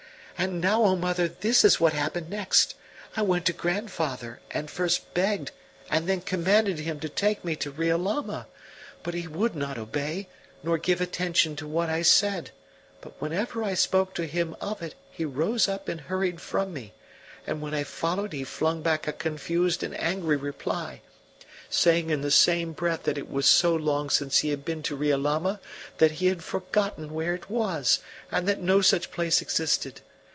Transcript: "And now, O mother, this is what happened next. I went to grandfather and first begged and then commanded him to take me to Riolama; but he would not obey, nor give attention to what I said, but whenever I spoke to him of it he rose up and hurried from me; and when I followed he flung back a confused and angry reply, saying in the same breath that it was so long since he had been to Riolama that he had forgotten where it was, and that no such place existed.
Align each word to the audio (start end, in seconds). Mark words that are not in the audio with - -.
"And 0.37 0.59
now, 0.59 0.83
O 0.85 0.95
mother, 0.95 1.27
this 1.27 1.63
is 1.63 1.79
what 1.79 1.93
happened 1.93 2.31
next. 2.31 2.73
I 3.15 3.21
went 3.21 3.45
to 3.45 3.53
grandfather 3.53 4.39
and 4.49 4.71
first 4.71 5.13
begged 5.13 5.51
and 5.87 6.09
then 6.09 6.19
commanded 6.21 6.79
him 6.79 6.99
to 7.01 7.09
take 7.09 7.45
me 7.45 7.55
to 7.57 7.69
Riolama; 7.69 8.47
but 9.03 9.13
he 9.13 9.27
would 9.27 9.55
not 9.55 9.77
obey, 9.77 10.27
nor 10.63 10.79
give 10.79 10.99
attention 10.99 11.55
to 11.57 11.67
what 11.67 11.91
I 11.91 12.01
said, 12.01 12.49
but 13.01 13.21
whenever 13.21 13.63
I 13.63 13.75
spoke 13.75 14.15
to 14.15 14.25
him 14.25 14.55
of 14.59 14.81
it 14.81 14.95
he 15.11 15.25
rose 15.25 15.67
up 15.67 15.87
and 15.87 16.01
hurried 16.01 16.41
from 16.41 16.73
me; 16.73 16.93
and 17.45 17.61
when 17.61 17.75
I 17.75 17.83
followed 17.83 18.33
he 18.33 18.43
flung 18.43 18.81
back 18.81 19.07
a 19.07 19.13
confused 19.13 19.83
and 19.83 19.95
angry 20.01 20.37
reply, 20.37 21.01
saying 21.69 22.09
in 22.09 22.21
the 22.21 22.31
same 22.31 22.71
breath 22.71 23.03
that 23.03 23.19
it 23.19 23.29
was 23.29 23.45
so 23.45 23.75
long 23.75 24.09
since 24.09 24.39
he 24.39 24.49
had 24.49 24.65
been 24.65 24.81
to 24.81 24.95
Riolama 24.97 25.59
that 25.99 26.13
he 26.13 26.25
had 26.25 26.43
forgotten 26.43 27.13
where 27.13 27.35
it 27.35 27.47
was, 27.47 27.99
and 28.31 28.47
that 28.47 28.59
no 28.59 28.81
such 28.81 29.11
place 29.11 29.39
existed. 29.43 30.01